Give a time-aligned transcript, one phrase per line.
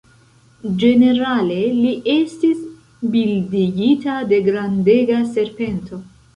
[0.83, 2.65] Ĝenerale li estis
[3.17, 6.05] bildigita de grandega serpento.